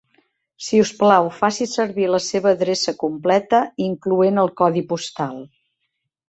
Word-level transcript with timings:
Si 0.67 0.77
us 0.83 0.91
plau, 1.01 1.27
faci 1.41 1.67
servir 1.73 2.07
la 2.13 2.19
seva 2.27 2.53
adreça 2.55 2.95
completa, 3.05 3.61
incloent 3.89 4.43
el 4.45 4.51
codi 4.63 4.85
postal. 4.95 5.39